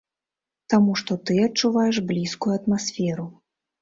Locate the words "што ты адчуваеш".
1.01-1.99